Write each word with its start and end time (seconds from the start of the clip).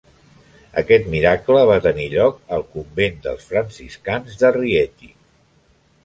Aquest 0.81 1.03
miracle 1.15 1.57
va 1.71 1.75
tenir 1.85 2.07
lloc 2.13 2.39
al 2.57 2.65
convent 2.77 3.19
dels 3.25 3.43
franciscans 3.51 4.39
de 4.41 4.51
Rieti. 4.57 5.11